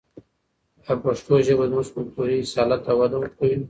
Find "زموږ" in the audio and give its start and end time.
1.71-1.87